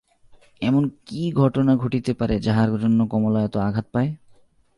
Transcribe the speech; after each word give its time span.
এমনি 0.61 0.87
কী 1.05 1.23
ঘটনা 1.33 1.73
ঘটিতে 1.75 2.11
পারে 2.13 2.35
যাহার 2.39 2.69
জন্য 2.77 2.99
কমলা 3.07 3.39
এত 3.43 3.55
আঘাত 3.59 3.85
পায়! 3.91 4.09